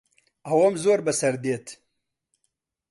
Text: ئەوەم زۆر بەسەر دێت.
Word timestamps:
ئەوەم 0.47 0.75
زۆر 0.83 0.99
بەسەر 1.05 1.35
دێت. 1.43 1.67